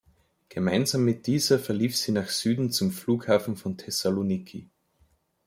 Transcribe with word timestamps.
Gemeinsam 0.49 1.05
mit 1.05 1.27
dieser 1.27 1.59
verlief 1.59 1.95
sie 1.95 2.11
nach 2.11 2.27
Süden 2.27 2.71
zum 2.71 2.89
Flughafen 2.89 3.55
von 3.55 3.77
Thessaloniki. 3.77 4.67